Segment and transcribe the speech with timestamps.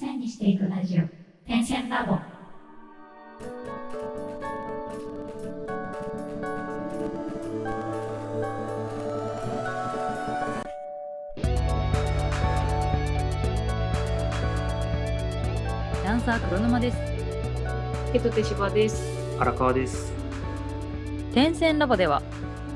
[0.00, 1.02] 線にしていくラジオ
[1.46, 2.16] 点線ラボ
[16.02, 16.96] ダンサー黒沼です
[18.14, 19.04] ケトテシバです。
[19.38, 20.12] 荒川です。
[21.34, 22.22] 点線ラボでは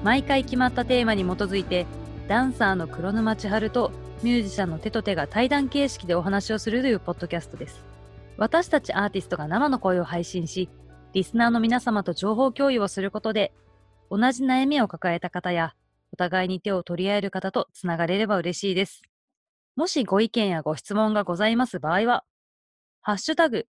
[0.05, 1.87] 毎回決まったテーマに基づいて
[2.29, 7.85] ダンサーの黒沼千春とミュージシャンの手と手が対談形式でお話をするというポッドキャストです
[8.39, 10.71] 私たちアーティストが生の声を配信し
[11.13, 13.53] リスナーの皆様と情報共有をすることで
[14.11, 15.75] 同じ悩みを抱えた方や
[16.11, 19.03] お互いに手を取り合える方とつながれれば嬉しいです
[19.77, 22.25] もしご意見やご質問がございます場合は
[23.03, 23.67] ハッシュタグ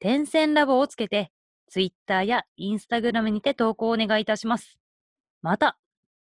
[0.00, 1.30] 点線ラボをつけて
[1.72, 4.78] ツイッターやインスタグラムにて投稿をお願いいたします。
[5.40, 5.78] また、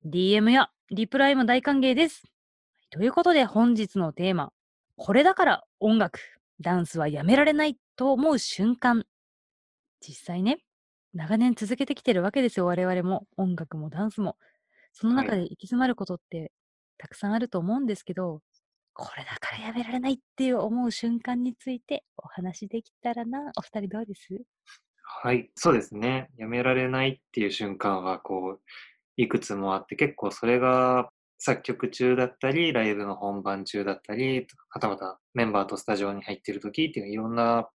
[0.05, 2.25] DM やリプライも大歓迎です。
[2.91, 4.51] ということで本日のテーマ、
[4.97, 6.20] これだから音楽、
[6.60, 9.05] ダンスはやめられないと思う瞬間。
[10.01, 10.61] 実際ね、
[11.12, 13.27] 長年続けてきてるわけですよ、我々も。
[13.36, 14.39] 音楽もダンスも。
[14.95, 16.50] その中はで行き詰まることって
[16.97, 18.41] たくさんあると思うんですけど、
[18.95, 23.52] これだからやめられないっていう思う瞬間についてお話できたらな。
[23.58, 24.41] お二人どうです？
[25.02, 26.30] はい、そうですね。
[26.39, 28.61] やめられないっていう瞬間は、こう、
[29.17, 37.69] いくつもあって、結構それが作曲中だったり、ライブの本番中だったり、はたまたメンバーとスタジオに入ってる時っていういろんな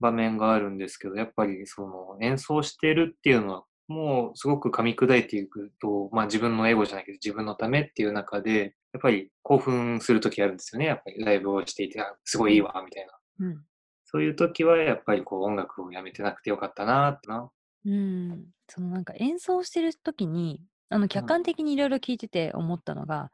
[0.00, 10.86] 場面があるんですけど、やっぱりその演奏してるっていうのは、もうすごく噛み砕いていくと、まあ自分のエゴじゃないけど自分のためっていう中で、やっぱり興奮する時あるんですよね。
[10.86, 13.46] やっぱりライブをしていて、あすごいいいわ、みたいな。
[13.46, 13.64] うん。
[14.04, 17.50] そういう時はやっぱりこう音楽をやめてなくてよかったなってな。
[17.86, 23.30] うん、そのなんか演奏してる時にあの客観的にいろいろ聞いてて思ったのが、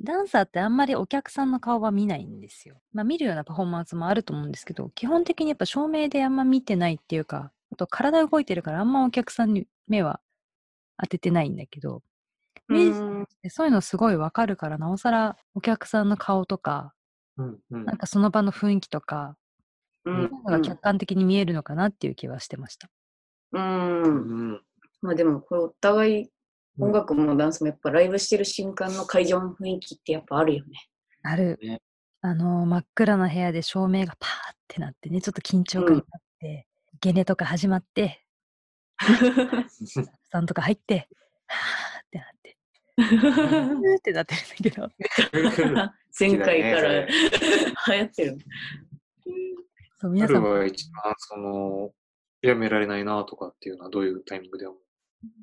[0.00, 2.80] ダンサーってあんまりお客さんの顔は見ないんですよ。
[2.92, 10.20] まあ見るようなパフォーマンスもあると思うんですけど基本的にやっぱ照明であんま見てないっていうかあと体動いてるからあんまお客さんに目は
[10.98, 12.02] 当ててないんだけど
[12.68, 16.94] ミュージシャンってそういうのすごいわかるからなおさらお客さんの顔とか
[17.38, 19.36] うんうんなんかその場の雰囲気とか、
[20.04, 22.90] うそういうのが客観的に見えるのかなっていう気はしてました。
[23.52, 24.02] うん。
[24.02, 24.62] うん
[25.00, 26.30] まあでも、これお互い
[26.78, 30.88] 音楽もダンスもやっぱライブしてる瞬間の会場の雰囲気ってやっぱあるよね。
[31.22, 31.58] ある。
[31.62, 31.80] ね。
[32.20, 36.66] あのー真っ暗な部屋で照明がパーってなってね、ちょっと緊張感があって、
[37.00, 38.24] ゲネとか始まって、
[40.30, 41.08] さんとか入って、
[41.46, 42.56] はーってなって、
[42.96, 45.82] うーってなってるんだけど、
[46.18, 48.38] 前回から 流行ってる。
[50.00, 50.42] そう、皆さん。
[50.42, 51.92] は一番その、
[52.42, 54.80] やめられないなとかっていうのはどういうタイミングで思う？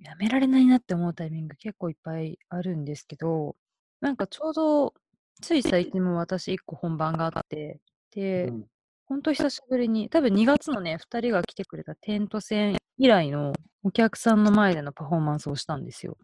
[0.01, 3.55] やめられないなって思うタイミング結構いっぱいあるんですけど、
[4.01, 4.93] なんかちょうど、
[5.41, 7.79] つい最近も私1個本番があって、
[8.11, 8.65] で、うん
[9.07, 13.53] ほんと久しぶりに、多分2月のね、2人が来てくれたテント戦以来の
[13.83, 16.17] お客さんの前でのパフォーマンスをしたんですよ。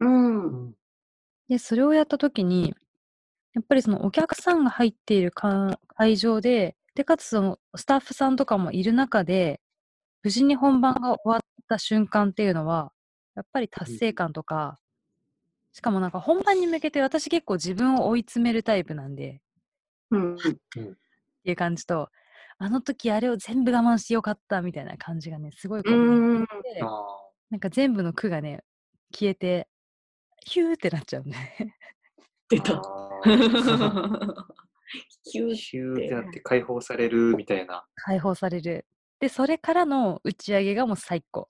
[0.00, 0.66] うん。
[0.66, 0.74] うん
[1.48, 2.74] で、それをやった時に、
[3.54, 9.61] やっぱりそのお客さんが入っているか会場で、で、かつそのスタッフさんとかもいる中で、
[10.22, 12.92] 無事に本番が終わった瞬間っていうのは、
[13.34, 14.78] やっぱり達成感とか、
[15.72, 19.40] しかもなんか本番に向けて私結構自分を追い詰めるタイプなんで、
[20.10, 20.34] うん。
[20.36, 20.38] っ
[21.44, 22.10] ていう感じと、
[22.58, 26.46] あの時あれを全部我慢してよかったみたいな感じがね、すごいこう
[27.50, 28.62] なんか全部の句がね、
[29.12, 29.68] 消えて、
[30.44, 31.76] ヒューってなっちゃうね。
[32.48, 32.80] 出た。
[35.24, 37.86] ヒューってなって解放されるみたいな。
[37.96, 38.86] 解放される。
[39.22, 41.48] で、それからの打ち上げがもう最高。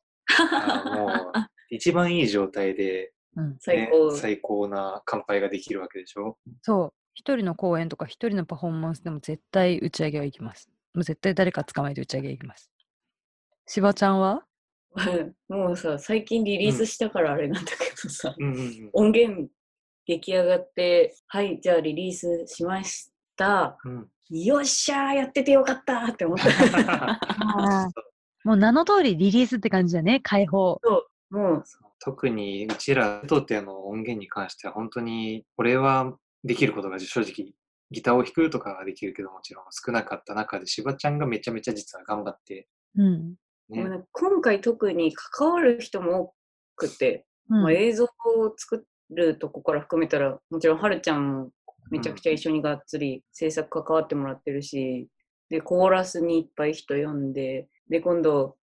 [0.95, 1.33] もう、
[1.71, 3.57] 一番いい状態で、うん。
[3.61, 4.13] 最高。
[4.13, 6.37] ね最高な乾杯ができるわけでしょ？
[6.61, 6.93] そう。
[7.15, 10.69] 一人の公演とか一人のパフォーマンスでも絶対打ち上げは行きます。
[10.95, 12.71] もう絶対誰か捕まえて打ち上げ行きます。
[13.67, 14.45] しばちゃんは？
[15.49, 19.49] もうさ、最近リリースしたからあれなんだけどさ、うんうんうん音源
[20.07, 23.12] 出来上がって、はい、じゃあリリースしました。
[23.85, 27.21] うんよっしゃーやっててよかったって思った。
[28.45, 30.81] もう名の通りリリースって感じだね、解放。
[31.31, 37.55] もう、そう特にうちらにとっての音源に関しては本当にこれはできることが正直
[37.93, 43.37] ギターを弾くとかはできるけどもちろん少なかった中でしばちゃんがめちゃめちゃ実は頑張ってうん。
[43.69, 46.35] ね、も今回特に関わる人も多
[46.75, 48.09] くて、うんまあ、映像を
[48.57, 51.51] 作るとこから含めたら、もちろんはるちゃんも
[51.91, 55.09] めちゃくちゃ一緒にがっつり制作関わってもらってるし、
[55.51, 58.57] で、コーラスにいっぱい人呼んで、で、今度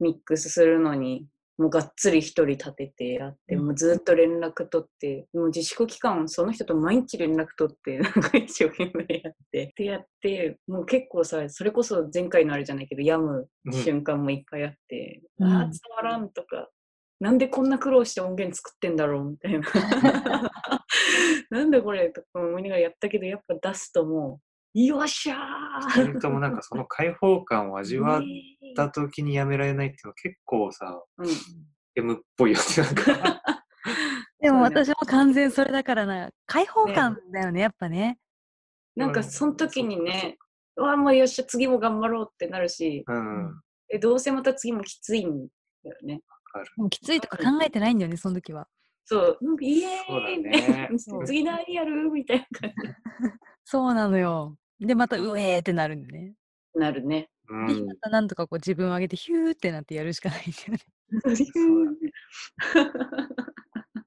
[0.00, 1.26] ミックスするのに
[1.58, 3.66] もうがっつり一人立ててやって、うん。
[3.66, 15.48] もうずっと連絡取って、もう自粛期間、その人と毎日連絡取って、 なんか一生懸命やって、ってやって、もう結構さ、それこそ前回のあれじゃないけど、病む瞬間もいっぱいあって、うん。
[15.48, 16.70] ああ、伝わらんとか、
[17.20, 19.66] なんでこんな苦労して音源作ってんだろうみたいな。
[21.50, 24.40] なんでこれとか思いながらやったけど、やっぱ出すとも
[24.74, 25.36] う、よっしゃ
[25.94, 28.22] 二ー人ともなんかその開放感を味わっ
[28.76, 31.26] た時にやめられないっていうのは結構さ、うん
[31.96, 32.64] M っぽいよね。
[32.76, 33.42] なんか
[34.38, 38.18] でも私も完全それだからな、開放感だよね、やっぱね。
[38.94, 40.38] なんかその時にね、
[40.76, 43.60] うわ、もうよっしゃ、次も頑張ろうってなるし、うん。
[43.88, 45.48] えどうせまた次もきついん
[45.82, 46.20] だよね。
[46.76, 48.68] もうきついとか考えてないんだよね、その時は。
[49.04, 52.10] そう、うんイエそうだーイねそう次何やる？
[52.10, 52.72] みたいな感
[53.64, 54.56] そうなのよ。
[54.80, 56.34] で、また、うえーってなるんだよね。
[56.74, 57.30] なるね。
[57.48, 60.78] うで、んまたなんとかこう自分を上げて、ヒューってなってやるしかないんだよね。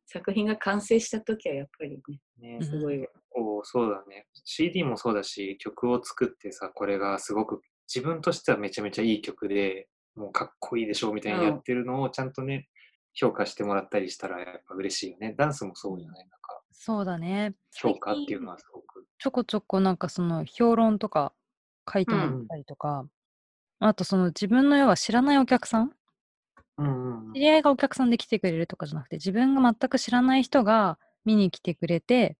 [0.05, 1.97] 作品が完成した時はやっぱりね、
[2.37, 3.07] ねうんすごい。
[3.29, 4.27] こうそうだね。
[4.45, 7.61] CD もそうだし、曲を作ってさ、これがすごく
[7.93, 12.67] 自分としてはめちゃめちゃいい曲で、もうかっこいいでしょみたいにやってるのをちゃんとね、
[13.13, 15.33] 評価してもらったりしたらやっぱ嬉しいよね。
[15.37, 17.55] ダンスもそうじゃないなんか、そうだね。
[17.73, 19.05] 評価っていうのはすごく。
[19.17, 21.33] ちょこちょこなんかその評論とか
[21.91, 23.05] 書いてもらったりとか、
[23.79, 25.91] あとその自分の要は知らないお客さん？
[26.77, 27.33] うんうんうん。
[27.33, 32.37] 知り合いがお客さんで来てくれるとかじゃなくて、自分が全く知らない人が見に来てくれて、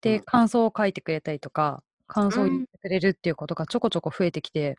[0.00, 0.24] で、うん。
[0.24, 4.76] 感想を書いてくれたりとか、感想をうん言ってくれるっていうことがちょこちょこ増えてきて、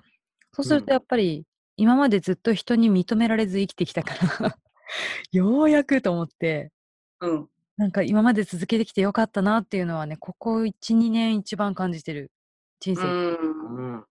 [0.53, 0.86] そうするうん。
[0.86, 1.45] とやっぱり、
[1.81, 4.57] 今までずっと人に認められず生きてきたから、
[5.31, 6.72] ようやくと思って、
[7.19, 7.50] うん。
[7.78, 12.31] なんか今まで続けてきてよかったなっていうのはね、ここ1、2年一番感じてる。
[12.80, 13.04] 人生。
[13.04, 13.94] うん。
[13.95, 14.06] うん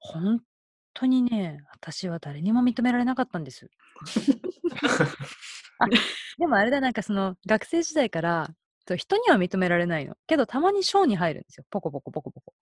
[0.00, 0.40] 本
[0.94, 3.68] 当にね、私は誰にも認められなかったんです。
[5.80, 5.86] あ
[6.38, 8.48] でもあれだ、なんかその学生時代から
[8.96, 10.16] 人には認められないの。
[10.26, 11.64] けどたまに賞に入るんですよ。
[11.70, 12.54] ポコポコポコポコ。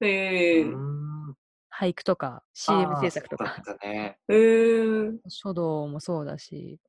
[0.00, 0.64] え
[1.78, 4.18] 俳句とか CM 制作とそうか、ね。
[4.28, 6.80] えー、書道もそうだし、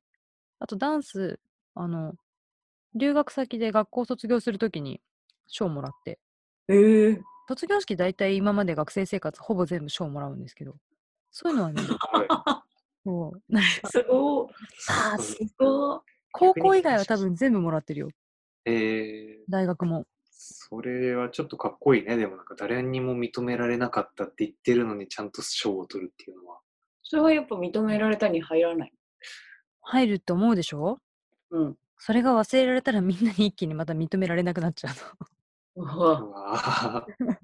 [0.58, 1.38] あとダンス、
[1.74, 2.14] あの、
[2.94, 5.02] 留学先で学校卒業するときに
[5.46, 6.18] 賞もらって、
[6.68, 10.74] えー、 卒業式大体今まで学生生活ほぼ全部賞もらうんですけど、
[11.30, 12.64] そういうのはね、は
[13.04, 15.22] そ うなんかすごい。
[15.22, 16.00] すごい。
[16.32, 18.08] 高校以外は多分全部もらってるよ。
[18.08, 18.12] い。
[18.64, 20.06] えー、大学も。
[20.70, 22.16] それはちょっとかっこいいね。
[22.16, 26.58] でもなんか誰にも認められなかったって言ってるのにちゃんと賞を取るっていうのは。
[27.02, 28.92] それはやっぱ認められたに入らない。
[29.80, 30.98] 入ると思うでしょ？
[31.50, 31.76] うん。
[31.96, 34.94] それが忘れられたらみんなに一気にまた認められなくなっちゃう
[35.82, 37.36] うわうわー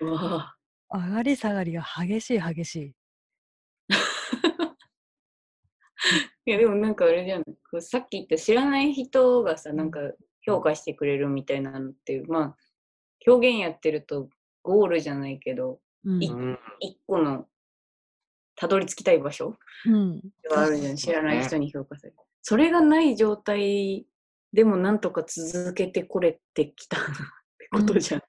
[0.00, 0.54] うわ
[0.90, 1.00] の。
[1.00, 2.94] 上がり下がりが激しい激しい。
[6.46, 7.44] いやでもなんかあれじゃん。
[7.44, 10.00] こうさっき言った知らない人がさ、なんか
[10.42, 12.56] 評価してくれるみたいなのって、まあ、
[13.26, 14.28] 表現やってると
[14.62, 16.22] ゴールじゃないけど、うん。
[16.22, 17.46] いうん一個の
[18.56, 19.56] たどり着きたい場所
[19.86, 20.20] うん、
[20.54, 20.96] あるじゃん。
[20.96, 22.16] 知らないね人に評価される。
[22.42, 24.06] それがない状態
[24.52, 27.00] でもなんとか続けてこれてきた っ
[27.58, 28.22] てことじゃん。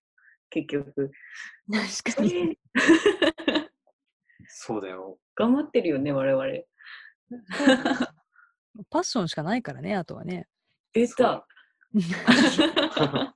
[0.49, 1.11] 結局。
[2.03, 2.59] 確かに。
[4.47, 5.17] そうだよ。
[5.35, 6.45] 頑張ってるよね、我々。
[8.89, 10.47] パッションしかないからね、あとはね。
[10.93, 11.47] 出た。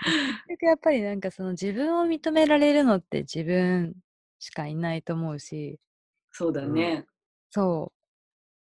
[0.48, 3.94] 結局やっぱりなんかその自分を認められるのって自分
[4.38, 5.80] しかいないと思うし、
[6.32, 7.06] そうだね。
[7.50, 7.92] そ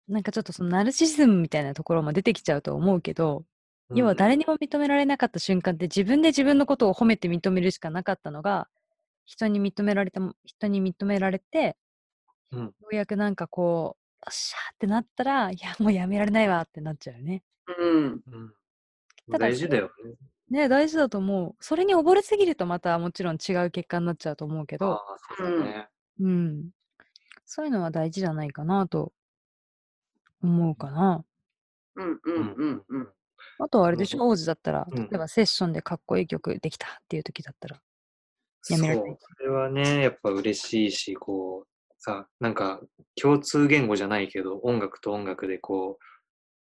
[0.08, 0.12] う。
[0.12, 3.46] なんかちょっとそのナルシシズムみたいなところも出てきちゃうと思うけど、
[3.94, 8.68] 要はうん誰にも認められなかった瞬間って自分で自分のことを褒めて認めるしかなかったのが
[9.26, 11.78] 人に認められた人に認められて、
[12.52, 17.44] うんようやくなんかこうよっしゃーってなったらいやもうやめられないわってなっちゃうよね。
[17.78, 18.04] うん。
[18.06, 18.54] うん
[19.32, 20.14] ただ大事だよね。
[20.50, 21.56] ね大事だと思う。
[21.60, 25.02] それに溺れすぎるとまたもちろん違う結果になっちゃうと思うけあど、あ、
[25.38, 25.88] そうだね。
[26.20, 26.70] うん。
[27.46, 29.12] そういうのは大事じゃないかなと
[30.42, 31.26] 思うかな。
[31.96, 33.08] うんうんうんうん。
[33.60, 37.82] あとはあれでしょ、う王子だったら、うん例えばセッションでかっこいい曲できたっていう時だったら、
[38.70, 42.82] やめられないそう、それはね、やっぱ嬉しいし、こう、さ、なんか
[43.20, 46.04] 共通言語じゃないけど、音楽と音楽でこう、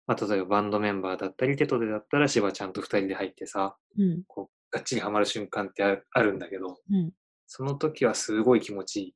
[0.07, 4.23] まあ、例えばバンドメンバーだったり、テトでだったら、芝ちゃんと二人で入ってさ、うん。
[4.27, 7.11] こう、がっちりハマる瞬間ってあるんだけど、うん。
[7.47, 9.15] その時はすごい気持ちいい。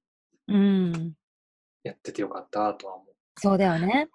[0.49, 1.13] うん。
[1.83, 3.05] やっててよかったとは思
[3.37, 4.09] そうだよね。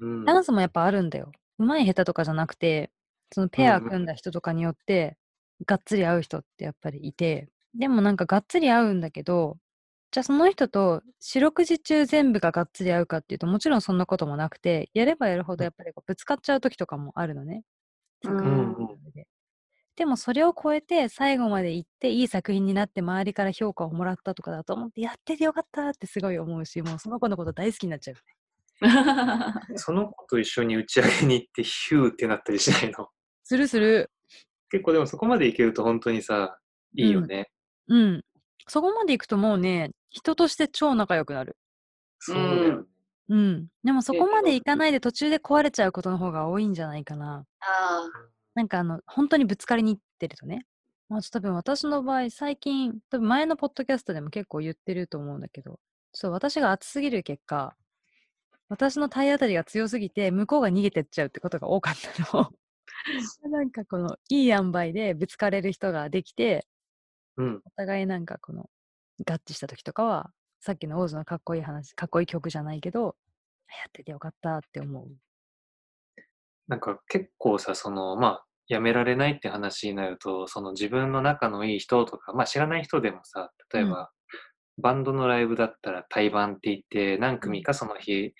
[0.00, 0.06] う。
[0.06, 0.24] うん。
[0.24, 1.32] ダンスもやっぱあるんだよ。
[1.58, 2.90] うまい下手とかじゃなくて、
[3.32, 5.16] そのペア組んだ人とかによって、
[5.66, 9.58] がっつり合う人ってやっぱりいて、でもなんかがっつり合うんだけど、
[10.12, 17.64] じゃあその人と四六時中全部ががっつり合うかっていうともちろんそんなこともなくてやればやるほどやっぱりこうぶつかっちゃう時とかもあるのね。
[18.24, 18.76] うん
[19.14, 19.26] で
[19.96, 28.16] でもそれを超えて最後まで行っていい作品になって周りから評価をもらったとかだと思ってやっててよかったってすごい思うしもうその子のこと大好きになっちゃう。
[29.76, 33.08] その子と一緒に打ち上げに行って ヒューってなったりしないの？
[33.44, 34.10] するする。
[34.70, 36.58] 結構でもそこまでいけると本当にさ、
[36.96, 37.50] いいよね。
[37.88, 38.24] うん。
[38.66, 41.56] そこまで行くともうね人として超仲良くなる。
[42.18, 42.84] そうだよね。
[43.28, 43.66] うん。
[43.82, 47.46] でもそこまで行かないで途中で壊れちゃうことの方が多いんじゃないかな。
[47.60, 48.10] あ
[48.54, 50.66] なんかあの、本当にぶつかりに行ってるとね。
[51.08, 55.80] まあ、ちょっと多分私の場合、最近、多分前のポッドキャストでも結構言ってると思うんだけど、
[56.12, 57.74] ちょっと私が熱すぎる結果、
[58.68, 62.50] 私の体当たりが強すぎて、向こうが逃げてっちゃうってことが多かったの。
[63.50, 66.66] なんかこの、いい塩梅でぶつかれる人ができて、
[67.36, 67.62] うん。
[67.64, 68.68] お互いなんかこの、
[69.26, 73.16] 合致した時とかは、さっきのオーズのかっこいい話、かっこいい曲じゃないけど、
[73.68, 75.08] やっててよかったって思う。
[76.68, 84.10] なんか結構さ、その、まあ、やめられないって話になると、その自分の仲のいい人とか、まあ知らない人でもさ、例えば、
[84.78, 88.32] バンドのライブだったら対バンって言って、何組かその日、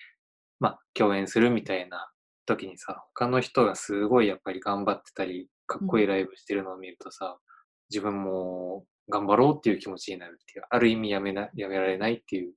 [0.59, 2.09] まあ共演するみたいな
[2.45, 7.37] 時にさ、他の人がすごいやっぱり頑張ってたり、かっこいいライブしてるのを見るとさ、
[7.89, 12.53] 自分も頑張ろうっていう気持ちになるっていう、ある意味やめな、やめられないっていう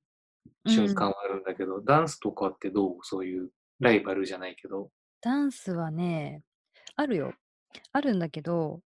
[0.66, 2.98] 瞬間はあるんだけど、ダンスとかってどう？
[3.02, 3.50] そういう
[3.80, 4.90] ライバルじゃないけど。
[5.20, 6.42] ダンスはね、
[6.94, 7.32] あるよ。
[7.92, 8.80] あるんだけど、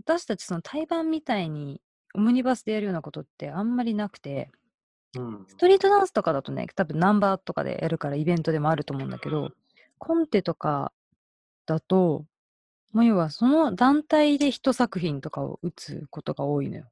[0.00, 1.80] 私たちその対バンみたいに
[2.14, 4.50] オムニバスでやるようなことってあんまりなくて、
[5.16, 5.44] うん。
[5.46, 9.50] ストリートダンスとかだとね、多分ナンバーとかでやるからイベントでもあると思うんだけど、
[9.98, 10.92] コンテとか
[11.64, 12.24] だと、
[12.92, 16.84] もう要はその団体で一作品とかを打つことが多いのよ。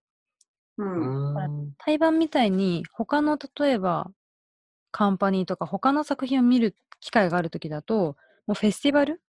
[0.78, 0.84] う。
[0.84, 1.34] うん
[1.68, 1.72] ん。
[1.78, 4.10] 対バンみたいに他の例えば
[4.90, 9.20] カンパニーとか他の作品を見る機会があるときだと、もうフェスティバル？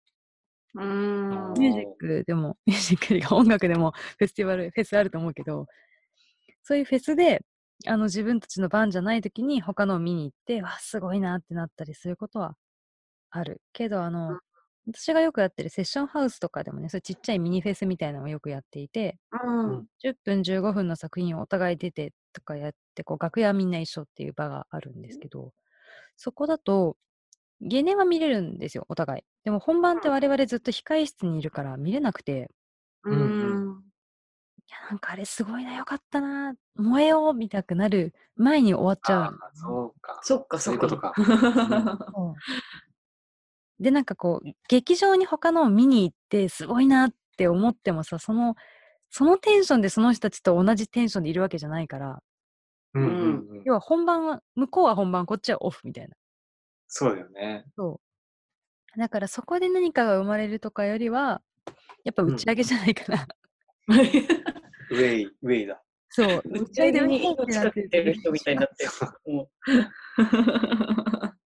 [0.75, 1.53] うん。
[1.53, 5.67] ミュージックでも、 ミュージックが音楽でもフェスティバル、フェスあると思うけど、
[6.63, 7.41] そういうフェスで、
[7.85, 12.55] あの自分たちの番じゃない時に他のを見に行って、わあ、すごいなってなったりすることは
[13.31, 13.61] ある。
[13.73, 14.39] けど、あの、
[14.87, 19.85] 私がよくやってるセッションハウスとかでもね、そういうちっちゃいミニフェスみたいなのをよくやっていて、うん。
[20.01, 25.51] 10分15分の作品をお互い出てとかやって、こう楽屋みんな一緒っていう場があるんですけど、
[26.15, 26.97] そこだと、
[27.59, 29.23] ゲネは見れるんですよ、お互い。
[29.43, 32.49] でも本番って我々ずっと控室にいるから見れなくて、
[33.03, 33.83] うん。
[34.59, 40.19] いや、なんかあれすごいな、よかったな、燃えようみたくなる前に終わっちゃうそうか。
[40.21, 41.13] そっか、そそうっいうことか。
[43.79, 48.55] で、なんかこう、劇場に他のを見に行って、すごいなって思ってもさ、その、
[49.09, 52.19] そのテンションでその人たちと同じテンションでいるわけじゃないから、
[52.93, 53.61] うんうんうん。
[53.65, 56.15] 要は本番は、向こうは本番、こっちはオフみたいな。
[56.87, 57.65] そうだよね。
[57.75, 58.01] そ
[58.95, 58.99] う。
[58.99, 61.41] だからそこで何かが生まれるとかよりは、
[62.03, 63.27] やっぱ打ち上げじゃないかな。
[63.87, 65.83] ウェイ、ウェイだ。
[66.09, 66.41] そう。
[66.45, 68.91] 打ち上げに命かけてる人みたいになってる。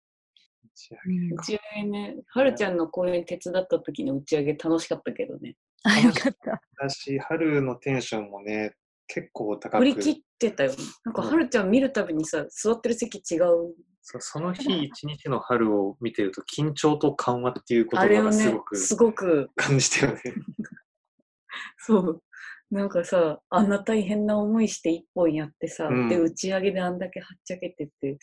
[1.37, 5.57] 打ち上げね、はるちゃんの公演手伝った時の打ち上げ楽しかったけどね。
[5.83, 6.61] あ、よかった。
[6.79, 8.75] 私、春のテンションもね、
[9.07, 10.73] 結構高く振り切ってたよ。
[11.05, 13.75] なんかはるちゃん見るたびにさ、座ってる席違う。
[14.03, 20.21] そその日 一日の春を見てると緊張と緩和っていう言あれをね葉がすご、くすごく、感じたよね。
[21.79, 22.23] そう。
[22.71, 28.19] なんかさ、あんな大変な思いして一本やってさ、うんで、打ち上げであんだけはっちゃけてって、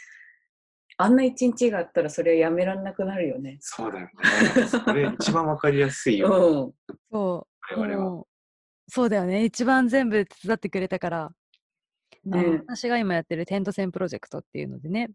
[0.97, 3.57] あんな一日があったらそれはやめらんなくなるよね。
[3.59, 4.67] そうだよね。
[4.67, 6.95] それ一番わかりやすいよ、うん。
[7.11, 7.75] そう。
[7.81, 8.23] 我々は。
[8.87, 9.43] そうだよね。
[9.43, 11.31] 一番全部手伝ってくれたから、
[12.23, 15.09] ね私が今やってるテント戦プロジェクトっていうのでね、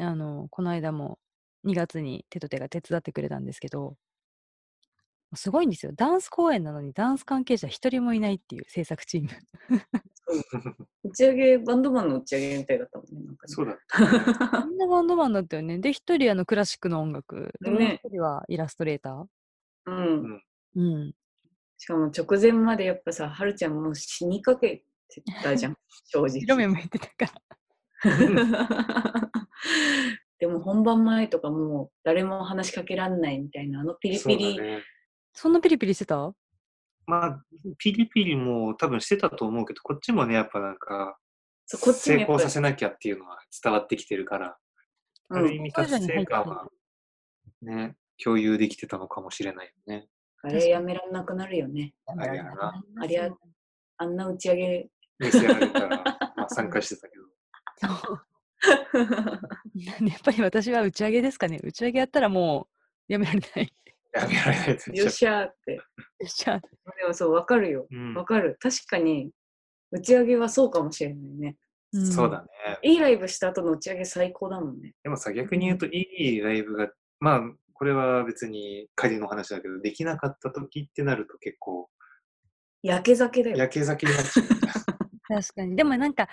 [0.00, 1.18] あの、この間も
[1.66, 3.96] 2月に手と手が手伝ってくれたんですけど、
[5.34, 5.92] すごいんですよ。
[5.94, 9.28] ダンス公演なのにダンス関係者一人もいないっていう制作チーム。
[11.04, 13.24] 打ち上げ、バンドマンの打ち上げみたいだったもんね。
[13.26, 14.00] なんかねそうだった
[14.60, 14.66] ね。
[14.70, 15.78] みんなバンドマンだったよね。
[15.78, 17.52] で、一人あのクラシックの音楽。
[17.60, 19.24] で、もうね一人はイラストレーター？
[19.86, 20.42] うん。
[20.76, 21.12] うん。
[21.76, 25.76] しかも直前までやっぱさ、はるちゃんもう死にかけてたじゃん、
[26.06, 26.74] 正白目直。
[26.74, 27.32] 向いてたか
[28.04, 28.10] ら。
[30.38, 34.56] でも本番前とかもう誰も話しかけらんないみたいな、あのピリそうピリ。
[34.56, 34.82] だね。
[35.32, 36.34] そんなピリピリしてた？
[37.06, 37.44] まあ、
[37.78, 41.18] ピリピリも多分してたと思うけど、こっちもね、やっぱなんか、
[41.66, 44.56] そうこっちも成功させなきゃっていうのは伝わってきてるから、
[45.30, 46.68] あうんる意味達成感は
[47.62, 50.08] ね、共有できてたのかもしれないよね。
[50.42, 51.94] あれやめらんなくなるよね。
[52.06, 52.84] あれやな。
[53.00, 53.30] あれや
[53.96, 55.88] あんな打ち上げ、見せられたら、
[56.36, 57.24] まあ 参加してたけど。
[59.74, 61.60] やっぱり私は打ち上げですかね。
[61.62, 62.68] 打ち上げやったらも
[63.08, 63.72] うやめられない。
[64.14, 65.80] やめられないよっしゃーって。
[66.24, 67.86] じゃあ、でもそう、わかるよ。
[67.90, 68.56] うんわかる。
[68.60, 69.30] 確かに、
[69.90, 71.56] 打ち上げはそうかもしれないね。
[71.96, 72.48] んそうだね。
[72.82, 74.94] いいライブした後の打ち上げ最高だもんね。
[75.02, 77.42] でもさ、逆に言うと、いいライブが、まあ、
[77.72, 81.88] これは別に仮の話だけど、できなかった時ってなると結構、
[82.82, 83.56] 焼け酒だよ。
[83.56, 84.46] 焼け酒になっちゃう。
[85.26, 85.76] 確かに。
[85.76, 86.28] でもなんか、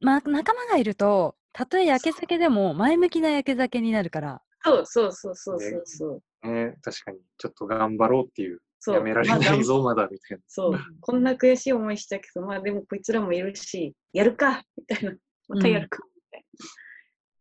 [0.00, 6.22] まあ、仲間がいると、たとえ焼け酒でも前向きな焼け酒になるから、そうそうそうそうそうそう。
[6.42, 10.42] ね、確かに、ちょっと頑張ろうっていう、そうやめられまあないぞ、まだ、みたいな。
[10.48, 15.14] そう、こんな悔しい思いしたけど、まあでもこいつらもいるし、やるかみたいな。
[15.48, 16.44] またやるかみたい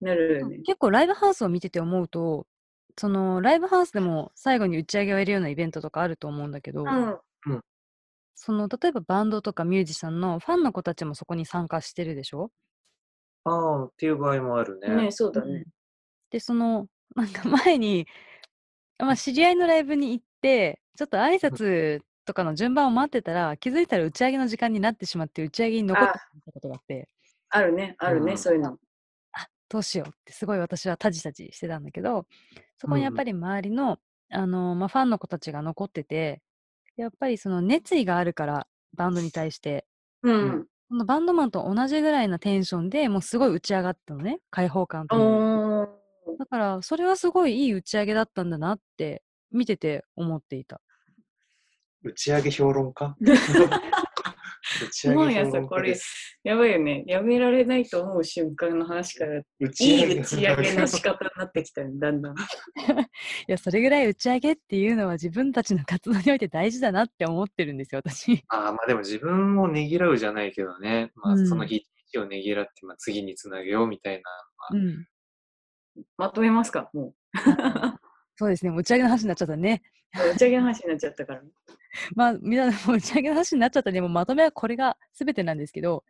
[0.01, 0.09] な。
[0.09, 0.59] なるよね。
[0.65, 2.47] 結構ライブハウスを見てて思うと、
[2.97, 7.61] そのライブハウスでも最後に打ち上げをやるようなイベントとかあると思うんだけど、うん。
[8.35, 12.51] その例えばバンドとかミュージシャンのファンの子たちもそこに参加してるでしょ？
[13.43, 14.95] ああ、っていう場合もあるね。
[14.95, 15.65] ねそうだね。
[16.31, 18.07] で、その、なんか前に、
[19.05, 27.09] まあ、知り合いのライブに行って、ちょっと挨拶とかの順番を待ってたら、気づいたら打ち上げの時間になってしまって、打ち上げに残ってしまったことがあって、
[27.49, 28.37] あるね、あるね、うん。
[28.37, 28.77] そういうの。
[29.33, 32.25] あどうしようってすごい私はタジタジしてたんだけど、
[32.77, 33.97] そこにやっぱり周りの、
[34.29, 36.41] あのまあ、ファンの子たちが残ってて、
[36.95, 39.85] やっぱりその熱意があるから、バンドに対して、
[40.23, 40.67] うん。
[41.05, 45.90] バンドマンと同じぐらいなテンションでもうすごい打ち上がったのね、開放感と
[46.37, 50.81] だから、それはすごいいい打ち上げだったんだなって、見てて思っていた。
[52.03, 53.15] 打ち上げ評論家？
[54.83, 57.03] 打ち上もうやさ、これ家です。、やばいよね。
[57.05, 62.35] やめられないと思う瞬間の話から、い打ちい打ち上げの仕方になってきたよ、だんだん。
[62.37, 62.37] い
[63.47, 68.43] や、それぐらい打ち上げっていうのは自分たちの活動において大事だなって思ってるんですよ、私。
[68.47, 71.11] ああ、まあでも自分をねぎらうじゃないけどね。
[71.15, 71.85] まあうんその日
[72.17, 74.77] をねぎらって、まあ次につなげようみたいな。
[74.77, 75.07] うん。
[76.17, 77.13] まとめますか、も
[78.35, 79.81] そうですね、もう打ち上げの話になっちゃったね。
[80.15, 80.33] う。
[80.33, 81.41] 打ち上げの話になっちゃったから。
[82.15, 84.01] まあ、みんな、打ち上げの話になっちゃったね。
[84.01, 86.03] もうまとめはこれが全てなんですけど、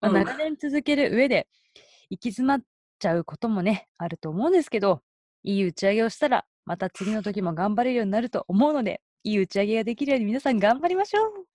[0.00, 1.48] まあ、うん長年続ける上で、
[2.10, 2.62] 行き詰まっ
[2.98, 5.02] ちゃうこともね、あると思うんですけど、
[5.42, 11.46] いい打ち上げをしたら、また次の時も頑張れるようになると思うので、いい打ち上げができるように皆さん頑張りましょう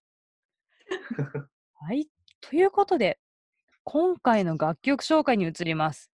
[1.73, 2.08] はい。
[2.41, 3.19] ということで、
[3.84, 6.12] 今回の楽曲紹介に移ります。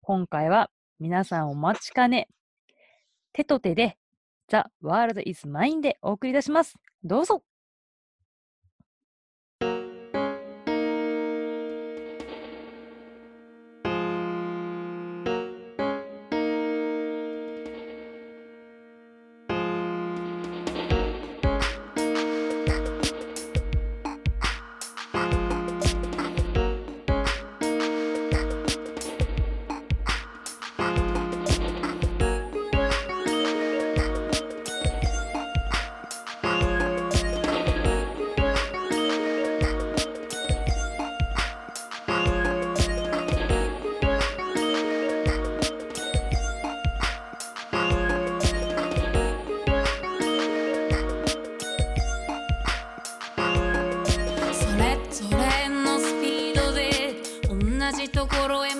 [0.00, 2.28] 今回は皆さんお待ちかね、
[3.32, 3.98] 手と手で
[4.48, 6.76] The World is Mine でお送りいたします。
[7.04, 7.42] どうぞ
[58.06, 58.75] 同じところへ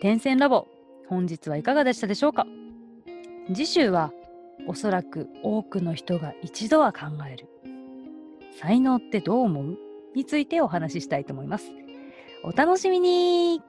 [0.00, 0.68] 点線ラボ
[1.08, 2.46] 本日はいかがでしたでしょうか？
[3.48, 4.12] 次週は
[4.68, 7.48] おそらく多くの人が一度は考える
[8.60, 9.78] 才能ってどう思う？
[10.14, 11.72] についてお話ししたいと思います。
[12.44, 13.60] お楽しみに。